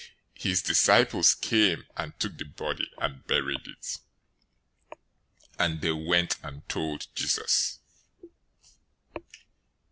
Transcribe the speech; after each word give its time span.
014:012 0.35 0.41
His 0.41 0.61
disciples 0.63 1.35
came, 1.35 1.85
and 1.95 2.19
took 2.19 2.35
the 2.39 2.45
body, 2.45 2.89
and 2.97 3.23
buried 3.27 3.67
it; 3.67 3.99
and 5.59 5.81
they 5.81 5.91
went 5.91 6.37
and 6.41 6.67
told 6.67 7.05
Jesus. 7.13 7.77